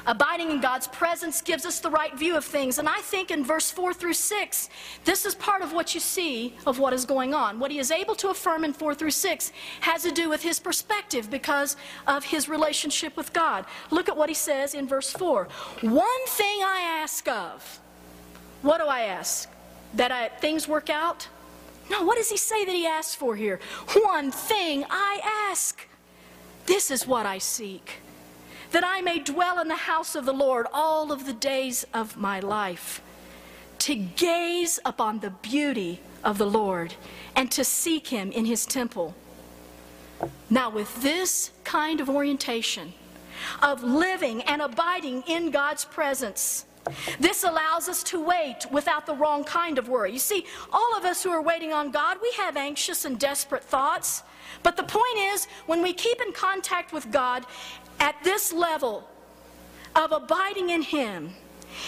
Abiding 0.05 0.51
in 0.51 0.61
God's 0.61 0.87
presence 0.87 1.41
gives 1.41 1.65
us 1.65 1.79
the 1.79 1.89
right 1.89 2.13
view 2.17 2.35
of 2.35 2.45
things. 2.45 2.79
And 2.79 2.87
I 2.87 2.99
think 3.01 3.31
in 3.31 3.43
verse 3.43 3.69
4 3.71 3.93
through 3.93 4.13
6, 4.13 4.69
this 5.03 5.25
is 5.25 5.35
part 5.35 5.61
of 5.61 5.73
what 5.73 5.93
you 5.93 5.99
see 5.99 6.55
of 6.65 6.79
what 6.79 6.93
is 6.93 7.05
going 7.05 7.33
on. 7.33 7.59
What 7.59 7.71
he 7.71 7.79
is 7.79 7.91
able 7.91 8.15
to 8.15 8.29
affirm 8.29 8.63
in 8.63 8.73
4 8.73 8.95
through 8.95 9.11
6 9.11 9.51
has 9.81 10.03
to 10.03 10.11
do 10.11 10.29
with 10.29 10.41
his 10.41 10.59
perspective 10.59 11.29
because 11.29 11.75
of 12.07 12.23
his 12.23 12.47
relationship 12.47 13.17
with 13.17 13.33
God. 13.33 13.65
Look 13.91 14.09
at 14.09 14.17
what 14.17 14.29
he 14.29 14.35
says 14.35 14.73
in 14.73 14.87
verse 14.87 15.11
4. 15.11 15.47
One 15.81 16.25
thing 16.27 16.59
I 16.63 17.01
ask 17.01 17.27
of. 17.27 17.79
What 18.61 18.79
do 18.79 18.85
I 18.85 19.01
ask? 19.01 19.49
That 19.93 20.11
I, 20.11 20.29
things 20.29 20.67
work 20.67 20.89
out? 20.89 21.27
No, 21.89 22.03
what 22.03 22.17
does 22.17 22.29
he 22.29 22.37
say 22.37 22.65
that 22.65 22.75
he 22.75 22.85
asks 22.85 23.15
for 23.15 23.35
here? 23.35 23.59
One 23.93 24.31
thing 24.31 24.85
I 24.89 25.21
ask. 25.49 25.87
This 26.65 26.91
is 26.91 27.07
what 27.07 27.25
I 27.25 27.37
seek 27.37 28.01
that 28.71 28.83
I 28.85 29.01
may 29.01 29.19
dwell 29.19 29.59
in 29.59 29.67
the 29.67 29.75
house 29.75 30.15
of 30.15 30.25
the 30.25 30.33
Lord 30.33 30.67
all 30.73 31.11
of 31.11 31.25
the 31.25 31.33
days 31.33 31.85
of 31.93 32.17
my 32.17 32.39
life, 32.39 33.01
to 33.79 33.95
gaze 33.95 34.79
upon 34.85 35.19
the 35.19 35.29
beauty 35.29 35.99
of 36.23 36.37
the 36.37 36.47
Lord 36.47 36.95
and 37.35 37.51
to 37.51 37.63
seek 37.63 38.07
him 38.07 38.31
in 38.31 38.45
his 38.45 38.65
temple. 38.65 39.15
Now, 40.49 40.69
with 40.69 41.01
this 41.01 41.51
kind 41.63 42.01
of 42.01 42.09
orientation, 42.09 42.93
of 43.61 43.83
living 43.83 44.41
and 44.43 44.61
abiding 44.61 45.23
in 45.27 45.51
God's 45.51 45.85
presence, 45.85 46.65
this 47.19 47.43
allows 47.43 47.89
us 47.89 48.01
to 48.03 48.23
wait 48.23 48.65
without 48.71 49.05
the 49.05 49.13
wrong 49.13 49.43
kind 49.43 49.77
of 49.77 49.89
worry. 49.89 50.13
You 50.13 50.19
see, 50.19 50.45
all 50.71 50.97
of 50.97 51.03
us 51.03 51.21
who 51.21 51.29
are 51.29 51.41
waiting 51.41 51.73
on 51.73 51.91
God, 51.91 52.17
we 52.21 52.31
have 52.37 52.55
anxious 52.55 53.05
and 53.05 53.19
desperate 53.19 53.63
thoughts. 53.63 54.23
But 54.63 54.77
the 54.77 54.83
point 54.83 55.17
is, 55.17 55.47
when 55.65 55.81
we 55.81 55.93
keep 55.93 56.21
in 56.21 56.31
contact 56.31 56.93
with 56.93 57.11
God 57.11 57.45
at 57.99 58.15
this 58.23 58.53
level 58.53 59.07
of 59.95 60.11
abiding 60.11 60.69
in 60.69 60.81
Him, 60.81 61.31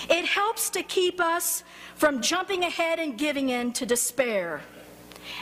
it 0.10 0.26
helps 0.26 0.70
to 0.72 0.84
keep 0.84 1.20
us 1.20 1.64
from 1.96 2.22
jumping 2.22 2.64
ahead 2.64 3.00
and 3.00 3.18
giving 3.18 3.50
in 3.50 3.74
to 3.74 3.86
despair. 3.86 4.62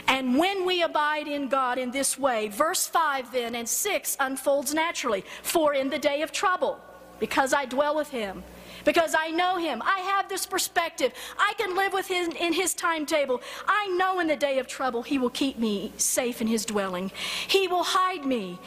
And 0.06 0.38
when 0.38 0.66
we 0.66 0.82
abide 0.82 1.28
in 1.28 1.48
God 1.48 1.78
in 1.78 1.90
this 1.90 2.18
way, 2.18 2.48
verse 2.48 2.86
5 2.86 3.32
then 3.32 3.54
and 3.54 3.68
6 3.68 4.16
unfolds 4.20 4.74
naturally. 4.74 5.24
For 5.42 5.74
in 5.74 5.88
the 5.88 5.98
day 5.98 6.22
of 6.22 6.32
trouble, 6.32 6.78
because 7.18 7.52
I 7.52 7.64
dwell 7.64 7.96
with 7.96 8.10
Him, 8.10 8.42
because 8.84 9.14
I 9.18 9.30
know 9.30 9.56
him. 9.56 9.82
I 9.84 10.00
have 10.00 10.28
this 10.28 10.46
perspective. 10.46 11.12
I 11.38 11.54
can 11.58 11.76
live 11.76 11.92
with 11.92 12.08
him 12.08 12.32
in 12.32 12.52
his 12.52 12.74
timetable. 12.74 13.40
I 13.66 13.88
know 13.96 14.20
in 14.20 14.26
the 14.26 14.36
day 14.36 14.58
of 14.58 14.66
trouble 14.66 15.02
he 15.02 15.18
will 15.18 15.30
keep 15.30 15.58
me 15.58 15.92
safe 15.96 16.40
in 16.40 16.46
his 16.46 16.64
dwelling. 16.64 17.10
He 17.46 17.68
will 17.68 17.84
hide 17.84 18.24
me 18.24 18.58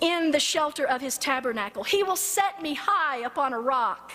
in 0.00 0.30
the 0.30 0.40
shelter 0.40 0.86
of 0.86 1.00
his 1.00 1.18
tabernacle. 1.18 1.84
He 1.84 2.02
will 2.02 2.16
set 2.16 2.62
me 2.62 2.74
high 2.74 3.18
upon 3.18 3.52
a 3.52 3.60
rock. 3.60 4.12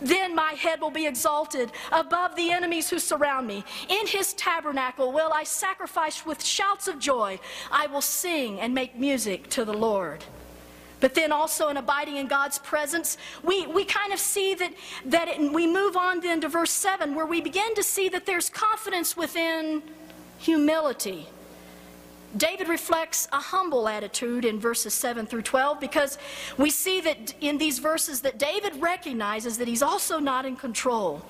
Then 0.00 0.34
my 0.34 0.52
head 0.52 0.80
will 0.80 0.90
be 0.90 1.06
exalted 1.06 1.72
above 1.90 2.36
the 2.36 2.52
enemies 2.52 2.88
who 2.88 2.98
surround 2.98 3.46
me. 3.46 3.64
In 3.88 4.06
his 4.06 4.32
tabernacle 4.34 5.12
will 5.12 5.32
I 5.32 5.44
sacrifice 5.44 6.24
with 6.24 6.44
shouts 6.44 6.86
of 6.86 6.98
joy. 6.98 7.40
I 7.72 7.88
will 7.88 8.00
sing 8.00 8.60
and 8.60 8.74
make 8.74 8.96
music 8.96 9.48
to 9.50 9.64
the 9.64 9.72
Lord. 9.72 10.24
But 11.00 11.14
then 11.14 11.30
also 11.30 11.68
in 11.68 11.76
abiding 11.76 12.16
in 12.16 12.26
God's 12.26 12.58
presence, 12.58 13.18
we, 13.42 13.66
we 13.66 13.84
kind 13.84 14.12
of 14.12 14.18
see 14.18 14.54
that, 14.54 14.72
that 15.06 15.28
it, 15.28 15.52
we 15.52 15.66
move 15.66 15.96
on 15.96 16.20
then 16.20 16.40
to 16.40 16.48
verse 16.48 16.72
7, 16.72 17.14
where 17.14 17.26
we 17.26 17.40
begin 17.40 17.74
to 17.74 17.82
see 17.82 18.08
that 18.08 18.26
there's 18.26 18.50
confidence 18.50 19.16
within 19.16 19.82
humility. 20.38 21.28
David 22.36 22.68
reflects 22.68 23.26
a 23.32 23.40
humble 23.40 23.88
attitude 23.88 24.44
in 24.44 24.60
verses 24.60 24.92
7 24.92 25.26
through 25.26 25.42
12 25.42 25.80
because 25.80 26.18
we 26.58 26.68
see 26.68 27.00
that 27.00 27.34
in 27.40 27.56
these 27.56 27.78
verses 27.78 28.20
that 28.20 28.38
David 28.38 28.76
recognizes 28.82 29.56
that 29.58 29.68
he's 29.68 29.82
also 29.82 30.18
not 30.18 30.44
in 30.44 30.54
control. 30.54 31.24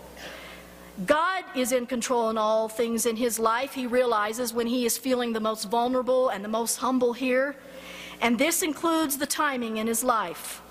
God 1.07 1.45
is 1.55 1.71
in 1.71 1.87
control 1.87 2.31
in 2.31 2.37
all 2.37 2.69
things 2.69 3.07
in 3.07 3.15
his 3.15 3.39
life. 3.39 3.75
He 3.75 3.87
realizes 3.87 4.53
when 4.53 4.67
he 4.67 4.85
is 4.85 4.99
feeling 4.99 5.33
the 5.33 5.41
most 5.41 5.71
vulnerable 5.71 6.31
and 6.31 6.45
the 6.45 6.49
most 6.49 6.77
humble 6.77 7.13
here. 7.13 7.55
And 8.21 8.39
this 8.39 8.63
includes 8.63 9.19
the 9.19 9.27
timing 9.27 9.77
in 9.77 9.87
his 9.87 10.03
life. 10.03 10.63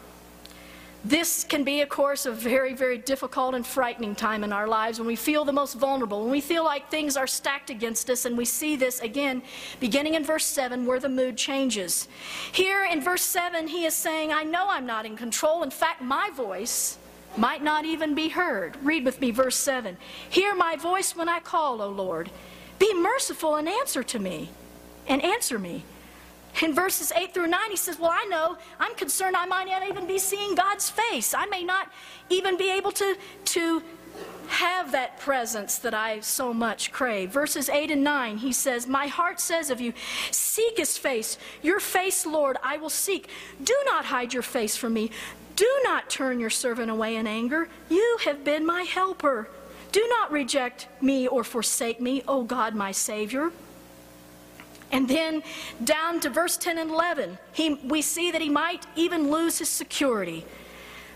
This 1.06 1.46
can 1.46 1.63
be, 1.63 1.80
of 1.82 1.89
course, 1.89 2.25
a 2.25 2.32
very, 2.32 2.74
very 2.74 2.98
difficult 2.98 3.56
and 3.56 3.66
frightening 3.66 4.16
time 4.16 4.44
in 4.44 4.51
our 4.51 4.68
lives 4.68 5.00
when 5.00 5.08
we 5.08 5.16
feel 5.16 5.46
the 5.46 5.54
most 5.54 5.75
vulnerable, 5.75 6.24
when 6.24 6.32
we 6.32 6.42
feel 6.42 6.66
like 6.66 6.89
things 6.92 7.16
are 7.16 7.27
stacked 7.27 7.70
against 7.70 8.10
us, 8.10 8.25
and 8.25 8.38
we 8.38 8.44
see 8.44 8.75
this 8.75 9.00
again 9.00 9.42
beginning 9.80 10.16
in 10.16 10.25
verse 10.25 10.44
7 10.46 10.86
where 10.86 11.00
the 11.00 11.08
mood 11.08 11.38
changes. 11.38 12.10
Here 12.51 12.84
in 12.84 13.00
verse 13.00 13.22
7, 13.22 13.68
he 13.68 13.86
is 13.86 13.94
saying, 13.94 14.34
I 14.34 14.44
know 14.44 14.68
I'm 14.70 14.86
not 14.86 15.06
in 15.06 15.16
control. 15.16 15.63
In 15.63 15.70
fact, 15.70 16.01
my 16.01 16.30
voice 16.36 16.98
might 17.38 17.63
not 17.63 17.86
even 17.86 18.13
be 18.16 18.30
heard. 18.30 18.75
Read 18.84 19.06
with 19.06 19.22
me 19.22 19.32
verse 19.32 19.56
7. 19.56 19.96
Hear 20.30 20.56
my 20.56 20.75
voice 20.75 21.16
when 21.16 21.30
I 21.30 21.39
call, 21.39 21.82
O 21.82 21.89
Lord. 21.89 22.30
Be 22.80 22.94
merciful 22.94 23.56
and 23.56 23.70
answer 23.70 24.04
to 24.04 24.20
me, 24.20 24.50
and 25.08 25.24
answer 25.24 25.58
me. 25.58 25.84
In 26.62 26.74
verses 26.74 27.12
8 27.16 27.34
through 27.34 27.48
9, 27.48 27.60
he 27.70 27.76
says, 27.76 28.00
Well, 28.00 28.12
I 28.12 28.26
know, 28.26 28.58
I'm 28.80 28.96
concerned 28.96 29.36
I 29.36 29.46
might 29.46 29.68
not 29.68 29.88
even 29.88 30.08
be 30.08 30.18
seeing 30.18 30.56
God's 30.56 30.90
face. 30.90 31.34
I 31.34 31.46
may 31.46 31.64
not 31.64 31.92
even 32.30 32.58
be 32.58 32.72
able 32.72 32.92
to, 32.94 33.16
to 33.46 33.84
have 34.48 34.92
that 34.92 35.20
presence 35.20 35.78
that 35.80 35.94
I 35.94 36.22
so 36.22 36.54
much 36.54 36.92
crave. 36.92 37.32
Verses 37.32 37.70
8 37.70 37.92
and 37.92 38.04
9, 38.04 38.38
he 38.38 38.52
says, 38.52 38.88
My 38.88 39.08
heart 39.08 39.40
says 39.40 39.70
of 39.70 39.80
you, 39.80 39.94
Seek 40.32 40.78
his 40.78 40.98
face. 40.98 41.38
Your 41.62 41.80
face, 41.80 42.26
Lord, 42.26 42.58
I 42.64 42.78
will 42.78 42.90
seek. 42.90 43.30
Do 43.64 43.76
not 43.86 44.06
hide 44.06 44.34
your 44.34 44.44
face 44.44 44.76
from 44.76 44.94
me. 44.94 45.12
Do 45.56 45.70
not 45.84 46.10
turn 46.10 46.40
your 46.40 46.50
servant 46.50 46.90
away 46.90 47.16
in 47.16 47.28
anger. 47.28 47.68
You 47.90 48.20
have 48.26 48.44
been 48.44 48.66
my 48.66 48.84
helper. 48.84 49.50
Do 49.92 50.06
not 50.10 50.32
reject 50.32 50.88
me 51.02 51.28
or 51.28 51.44
forsake 51.44 52.00
me, 52.00 52.24
O 52.28 52.44
God, 52.44 52.76
my 52.76 52.92
Savior. 52.92 53.52
And 54.91 55.08
then 55.08 55.44
down 55.84 56.20
to 56.22 56.29
verse 56.29 56.58
10 56.58 56.77
and 56.77 56.89
11, 56.89 57.38
he, 57.51 57.75
we 57.75 58.01
see 58.01 58.32
that 58.32 58.41
he 58.41 58.50
might 58.50 58.86
even 58.96 59.29
lose 59.32 59.60
his 59.60 59.70
security, 59.70 60.46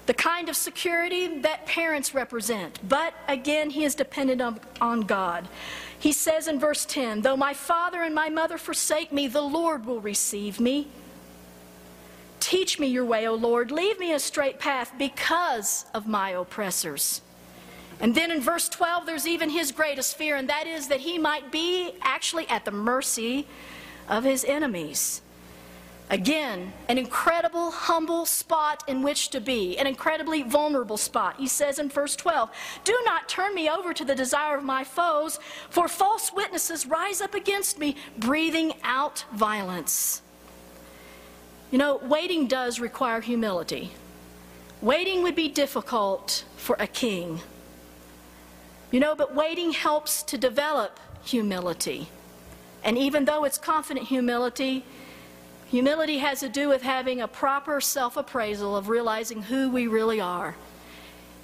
the 0.08 0.14
kind 0.14 0.50
of 0.50 0.56
security 0.56 1.40
that 1.40 1.66
parents 1.66 2.14
represent. 2.14 2.80
But 2.88 3.14
again, 3.28 3.70
he 3.70 3.86
is 3.86 3.96
dependent 3.96 4.42
on, 4.42 4.60
on 4.82 5.02
God. 5.02 5.48
He 5.98 6.12
says 6.12 6.48
in 6.48 6.60
verse 6.60 6.84
10 6.86 7.22
Though 7.22 7.38
my 7.38 7.54
father 7.54 8.02
and 8.04 8.14
my 8.14 8.30
mother 8.30 8.58
forsake 8.58 9.14
me, 9.14 9.28
the 9.28 9.42
Lord 9.42 9.86
will 9.86 10.02
receive 10.02 10.60
me. 10.60 10.88
Teach 12.40 12.80
me 12.80 12.88
your 12.88 13.06
way, 13.06 13.28
O 13.28 13.36
Lord. 13.36 13.72
Leave 13.72 14.00
me 14.00 14.12
a 14.12 14.20
straight 14.20 14.60
path 14.60 14.92
because 14.98 15.86
of 15.94 16.08
my 16.08 16.32
oppressors. 16.32 17.22
And 18.02 18.16
then 18.16 18.32
in 18.32 18.42
verse 18.42 18.68
12, 18.68 19.06
there's 19.06 19.28
even 19.28 19.52
his 19.52 19.72
greatest 19.72 20.18
fear, 20.18 20.36
and 20.36 20.50
that 20.50 20.66
is 20.66 20.88
that 20.88 21.02
he 21.02 21.20
might 21.20 21.52
be 21.52 21.92
actually 22.02 22.48
at 22.50 22.66
the 22.66 22.72
mercy 22.72 23.48
of 24.10 24.24
his 24.24 24.44
enemies. 24.44 25.22
Again, 26.10 26.74
an 26.90 26.98
incredible, 26.98 27.72
humble 27.72 28.26
spot 28.26 28.84
in 28.88 29.02
which 29.02 29.30
to 29.30 29.40
be, 29.40 29.78
an 29.78 29.88
incredibly 29.88 30.42
vulnerable 30.42 30.98
spot. 30.98 31.36
He 31.38 31.48
says 31.48 31.80
in 31.80 31.88
verse 31.88 32.18
12, 32.18 32.50
Do 32.84 33.00
not 33.06 33.30
turn 33.30 33.56
me 33.56 33.70
over 33.70 33.94
to 33.94 34.04
the 34.04 34.16
desire 34.16 34.58
of 34.58 34.64
my 34.64 34.84
foes, 34.84 35.40
for 35.70 35.88
false 35.88 36.34
witnesses 36.34 36.86
rise 36.86 37.22
up 37.22 37.34
against 37.34 37.80
me, 37.80 37.96
breathing 38.18 38.74
out 38.84 39.24
violence. 39.32 40.22
You 41.70 41.78
know, 41.78 41.98
waiting 42.04 42.48
does 42.48 42.82
require 42.82 43.22
humility. 43.22 43.92
Waiting 44.82 45.24
would 45.24 45.36
be 45.36 45.48
difficult 45.48 46.44
for 46.58 46.76
a 46.78 46.88
king. 46.88 47.40
You 48.92 49.00
know, 49.00 49.16
but 49.16 49.34
waiting 49.34 49.72
helps 49.72 50.22
to 50.24 50.38
develop 50.38 51.00
humility. 51.24 52.10
And 52.84 52.98
even 52.98 53.26
though 53.26 53.46
it's 53.46 53.58
confident 53.58 54.08
humility, 54.08 54.84
humility 55.68 56.18
has 56.18 56.42
to 56.42 56.50
do 56.50 56.68
with 56.68 56.82
having 56.82 57.22
a 57.22 57.28
proper 57.28 57.80
self 57.80 58.18
appraisal 58.18 58.76
of 58.76 58.90
realizing 58.90 59.44
who 59.44 59.70
we 59.70 59.88
really 59.88 60.20
are. 60.20 60.56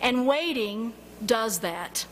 And 0.02 0.28
waiting 0.28 0.94
does 1.26 1.60
that. 1.60 2.06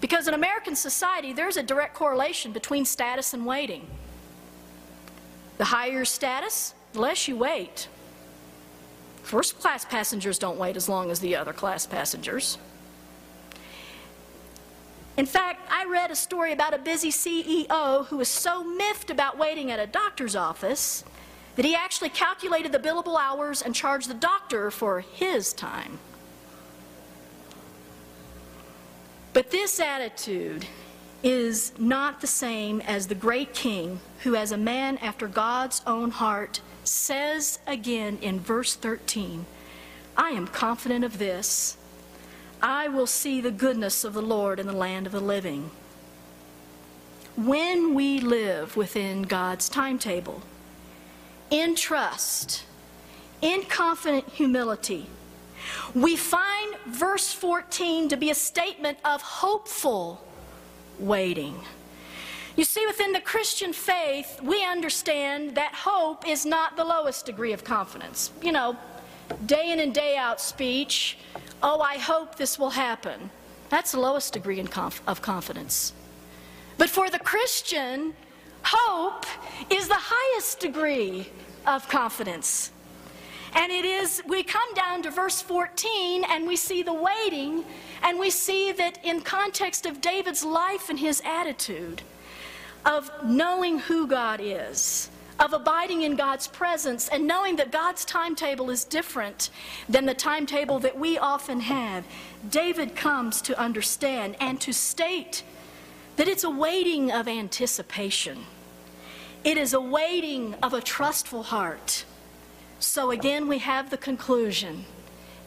Because 0.00 0.28
in 0.28 0.34
American 0.34 0.76
society, 0.76 1.32
there's 1.32 1.56
a 1.56 1.62
direct 1.62 1.94
correlation 1.94 2.52
between 2.52 2.84
status 2.84 3.34
and 3.34 3.44
waiting. 3.44 3.86
The 5.58 5.66
higher 5.66 5.92
your 5.92 6.04
status, 6.06 6.74
the 6.94 7.00
less 7.00 7.28
you 7.28 7.36
wait. 7.36 7.88
First 9.22 9.58
class 9.58 9.84
passengers 9.84 10.38
don't 10.38 10.58
wait 10.58 10.76
as 10.76 10.88
long 10.88 11.10
as 11.10 11.20
the 11.20 11.36
other 11.36 11.52
class 11.52 11.84
passengers. 11.86 12.56
In 15.20 15.26
fact, 15.26 15.70
I 15.70 15.84
read 15.84 16.10
a 16.10 16.16
story 16.16 16.50
about 16.50 16.72
a 16.72 16.78
busy 16.78 17.10
CEO 17.10 18.06
who 18.06 18.16
was 18.16 18.28
so 18.30 18.64
miffed 18.64 19.10
about 19.10 19.36
waiting 19.36 19.70
at 19.70 19.78
a 19.78 19.86
doctor's 19.86 20.34
office 20.34 21.04
that 21.56 21.64
he 21.66 21.74
actually 21.74 22.08
calculated 22.08 22.72
the 22.72 22.78
billable 22.78 23.20
hours 23.20 23.60
and 23.60 23.74
charged 23.74 24.08
the 24.08 24.14
doctor 24.14 24.70
for 24.70 25.00
his 25.00 25.52
time. 25.52 25.98
But 29.34 29.50
this 29.50 29.78
attitude 29.78 30.64
is 31.22 31.78
not 31.78 32.22
the 32.22 32.26
same 32.26 32.80
as 32.80 33.08
the 33.08 33.14
great 33.14 33.52
king 33.52 34.00
who, 34.22 34.34
as 34.34 34.52
a 34.52 34.56
man 34.56 34.96
after 35.02 35.28
God's 35.28 35.82
own 35.86 36.12
heart, 36.12 36.62
says 36.82 37.58
again 37.66 38.16
in 38.22 38.40
verse 38.40 38.74
13, 38.74 39.44
I 40.16 40.30
am 40.30 40.46
confident 40.46 41.04
of 41.04 41.18
this 41.18 41.76
I 42.62 42.88
will 42.88 43.06
see 43.06 43.40
the 43.40 43.50
goodness 43.50 44.04
of 44.04 44.14
the 44.14 44.22
Lord 44.22 44.60
in 44.60 44.66
the 44.66 44.72
land 44.72 45.06
of 45.06 45.12
the 45.12 45.20
living. 45.20 45.70
When 47.36 47.94
we 47.94 48.20
live 48.20 48.76
within 48.76 49.22
God's 49.22 49.68
timetable, 49.68 50.42
in 51.50 51.74
trust, 51.74 52.64
in 53.40 53.62
confident 53.62 54.28
humility, 54.28 55.06
we 55.94 56.16
find 56.16 56.76
verse 56.86 57.32
14 57.32 58.08
to 58.08 58.16
be 58.16 58.30
a 58.30 58.34
statement 58.34 58.98
of 59.04 59.22
hopeful 59.22 60.22
waiting. 60.98 61.60
You 62.56 62.64
see, 62.64 62.86
within 62.86 63.12
the 63.12 63.20
Christian 63.20 63.72
faith, 63.72 64.40
we 64.42 64.64
understand 64.64 65.54
that 65.54 65.72
hope 65.74 66.28
is 66.28 66.44
not 66.44 66.76
the 66.76 66.84
lowest 66.84 67.26
degree 67.26 67.52
of 67.52 67.64
confidence. 67.64 68.32
You 68.42 68.52
know, 68.52 68.76
day 69.46 69.70
in 69.70 69.80
and 69.80 69.94
day 69.94 70.16
out 70.16 70.40
speech, 70.40 71.16
oh, 71.62 71.80
I 71.80 71.98
hope 71.98 72.36
this 72.36 72.58
will 72.58 72.70
happen. 72.70 73.30
That's 73.68 73.92
the 73.92 74.00
lowest 74.00 74.32
degree 74.32 74.62
conf- 74.64 75.02
of 75.06 75.22
confidence. 75.22 75.92
But 76.78 76.90
for 76.90 77.10
the 77.10 77.18
Christian, 77.18 78.14
hope 78.62 79.26
is 79.70 79.88
the 79.88 79.98
highest 79.98 80.60
degree 80.60 81.28
of 81.66 81.88
confidence. 81.88 82.72
And 83.54 83.72
it 83.72 83.84
is, 83.84 84.22
we 84.26 84.42
come 84.42 84.74
down 84.74 85.02
to 85.02 85.10
verse 85.10 85.42
14 85.42 86.24
and 86.24 86.46
we 86.46 86.56
see 86.56 86.82
the 86.82 86.92
waiting, 86.92 87.64
and 88.02 88.18
we 88.18 88.30
see 88.30 88.72
that 88.72 89.04
in 89.04 89.20
context 89.20 89.86
of 89.86 90.00
David's 90.00 90.44
life 90.44 90.88
and 90.88 90.98
his 90.98 91.20
attitude 91.24 92.02
of 92.84 93.10
knowing 93.24 93.80
who 93.80 94.06
God 94.06 94.40
is, 94.42 95.10
of 95.40 95.54
abiding 95.54 96.02
in 96.02 96.16
God's 96.16 96.46
presence 96.46 97.08
and 97.08 97.26
knowing 97.26 97.56
that 97.56 97.72
God's 97.72 98.04
timetable 98.04 98.68
is 98.68 98.84
different 98.84 99.48
than 99.88 100.04
the 100.04 100.14
timetable 100.14 100.78
that 100.80 100.98
we 100.98 101.16
often 101.16 101.60
have, 101.60 102.04
David 102.48 102.94
comes 102.94 103.40
to 103.42 103.58
understand 103.58 104.36
and 104.38 104.60
to 104.60 104.72
state 104.72 105.42
that 106.16 106.28
it's 106.28 106.44
a 106.44 106.50
waiting 106.50 107.10
of 107.10 107.26
anticipation. 107.26 108.44
It 109.42 109.56
is 109.56 109.72
a 109.72 109.80
waiting 109.80 110.54
of 110.62 110.74
a 110.74 110.82
trustful 110.82 111.44
heart. 111.44 112.04
So 112.78 113.10
again, 113.10 113.48
we 113.48 113.58
have 113.58 113.88
the 113.88 113.96
conclusion 113.96 114.84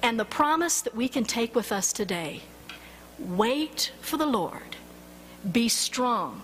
and 0.02 0.20
the 0.20 0.26
promise 0.26 0.82
that 0.82 0.96
we 0.96 1.08
can 1.08 1.24
take 1.24 1.54
with 1.54 1.72
us 1.72 1.94
today. 1.94 2.42
Wait 3.20 3.92
for 4.02 4.18
the 4.18 4.26
Lord. 4.26 4.76
Be 5.52 5.70
strong 5.70 6.42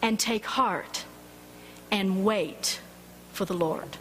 and 0.00 0.20
take 0.20 0.44
heart 0.44 1.04
and 1.90 2.24
wait 2.24 2.80
for 3.32 3.44
the 3.44 3.54
Lord. 3.54 3.96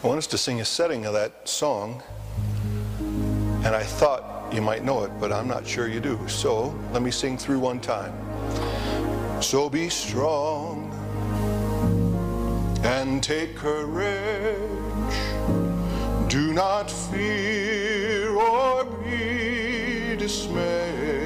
I 0.00 0.06
want 0.06 0.18
us 0.18 0.26
to 0.28 0.38
sing 0.38 0.60
a 0.60 0.64
setting 0.64 1.06
of 1.06 1.12
that 1.14 1.48
song, 1.48 2.02
and 2.98 3.74
I 3.74 3.82
thought 3.82 4.52
you 4.52 4.62
might 4.62 4.84
know 4.84 5.04
it, 5.04 5.10
but 5.20 5.32
I'm 5.32 5.48
not 5.48 5.66
sure 5.66 5.88
you 5.88 6.00
do. 6.00 6.18
So 6.28 6.74
let 6.92 7.02
me 7.02 7.10
sing 7.10 7.36
through 7.36 7.58
one 7.58 7.80
time. 7.80 8.12
So 9.42 9.68
be 9.68 9.88
strong 9.88 10.90
and 12.82 13.22
take 13.22 13.56
courage. 13.56 14.56
Do 16.28 16.52
not 16.52 16.90
fear 16.90 18.30
or 18.30 18.77
be 20.28 21.17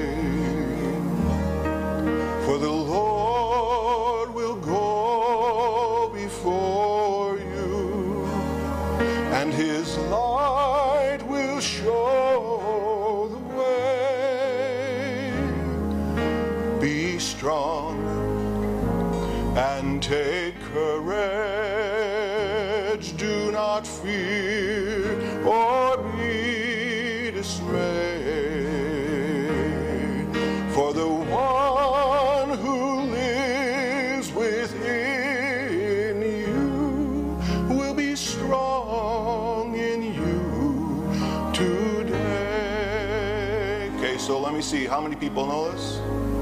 people 45.33 45.47
know 45.47 45.71
this? 45.71 45.99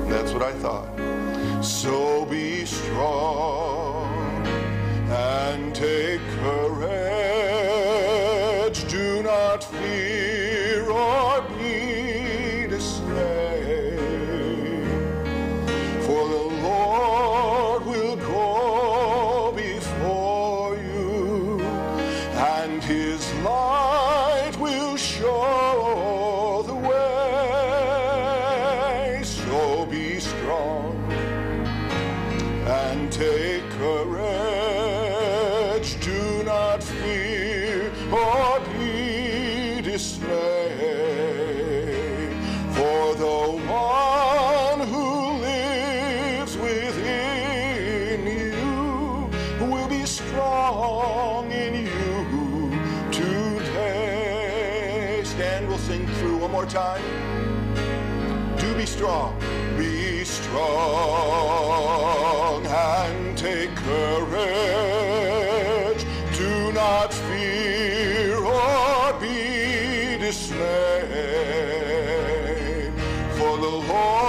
That's 0.10 0.34
what 0.34 0.44
I 0.44 0.52
thought. 0.52 0.90
So 1.64 2.26
be 2.26 2.66
strong 2.66 4.46
and 5.08 5.74
take 5.74 6.11
strong. 59.02 59.34
Be 59.80 60.24
strong 60.24 60.64
and 62.68 63.36
take 63.36 63.76
courage. 63.76 64.86
Do 66.38 66.72
not 66.72 67.12
fear 67.12 68.38
or 68.38 69.14
be 69.20 70.18
dismayed. 70.20 71.02
For 73.38 73.58
the 73.58 73.74
Lord 73.90 74.21